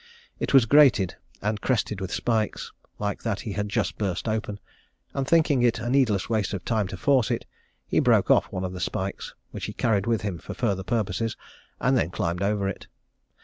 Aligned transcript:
It 0.39 0.51
was 0.51 0.65
grated, 0.65 1.13
and 1.43 1.61
crested 1.61 2.01
with 2.01 2.11
spikes, 2.11 2.71
like 2.97 3.21
that 3.21 3.41
he 3.41 3.51
had 3.53 3.69
just 3.69 3.99
burst 3.99 4.27
open; 4.27 4.59
and 5.13 5.27
thinking 5.27 5.61
it 5.61 5.77
a 5.77 5.91
needless 5.91 6.27
waste 6.27 6.55
of 6.55 6.65
time 6.65 6.87
to 6.87 6.97
force 6.97 7.29
it, 7.29 7.45
he 7.85 7.99
broke 7.99 8.31
off 8.31 8.45
one 8.51 8.63
of 8.63 8.73
the 8.73 8.79
spikes, 8.79 9.35
which 9.51 9.65
he 9.65 9.73
carried 9.73 10.07
with 10.07 10.23
him 10.23 10.39
for 10.39 10.55
further 10.55 10.81
purposes, 10.81 11.37
and 11.79 11.95
then 11.95 12.09
climbed 12.09 12.41
over 12.41 12.67
it. 12.67 12.87